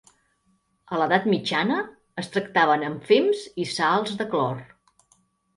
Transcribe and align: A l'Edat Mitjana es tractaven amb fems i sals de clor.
A 0.95 1.01
l'Edat 1.01 1.27
Mitjana 1.33 1.77
es 2.23 2.31
tractaven 2.37 2.87
amb 2.89 3.05
fems 3.13 3.45
i 3.65 3.69
sals 3.75 4.17
de 4.23 4.29
clor. 4.33 4.65